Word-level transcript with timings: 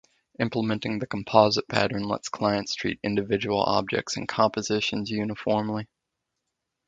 Implementing 0.39 0.97
the 0.97 1.05
composite 1.05 1.67
pattern 1.67 2.05
lets 2.05 2.27
clients 2.27 2.73
treat 2.73 2.99
individual 3.03 3.61
objects 3.61 4.17
and 4.17 4.27
compositions 4.27 5.11
uniformly. 5.11 5.87